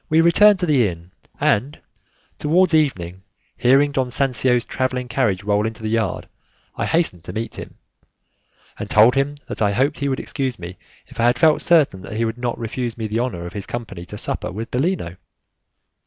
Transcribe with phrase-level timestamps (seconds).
[0.09, 1.79] We returned to the inn, and,
[2.39, 3.21] towards evening,
[3.55, 6.27] hearing Don Sancio's travelling carriage roll into the yard,
[6.75, 7.75] I hastened to meet him,
[8.79, 12.01] and told him that I hoped he would excuse me if I had felt certain
[12.01, 15.17] that he would not refuse me the honour of his company to supper with Bellino.